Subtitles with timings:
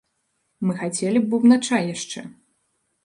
[0.67, 2.19] Мы хацелі б бубнача яшчэ.